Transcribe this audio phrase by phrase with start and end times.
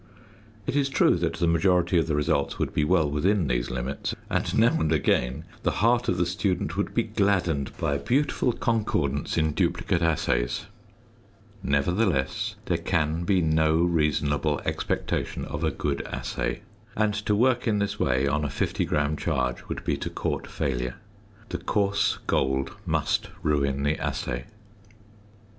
[0.65, 4.15] It is true that the majority of the results would be well within these limits,
[4.31, 8.51] and now and again the heart of the student would be gladdened by a beautiful
[8.51, 10.65] concordance in duplicate assays;
[11.61, 16.63] nevertheless, there can be no reasonable expectation of a good assay,
[16.95, 20.47] and to work in this way, on a 50 gram charge, would be to court
[20.47, 20.95] failure.
[21.49, 24.45] The coarse gold must ruin the assay.